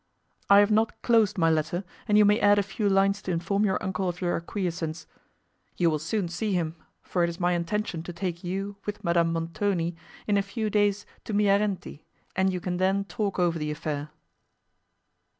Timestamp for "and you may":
2.07-2.39